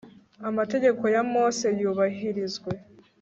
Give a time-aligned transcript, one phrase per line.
[0.49, 2.71] amategeko ya mose yubahirizwe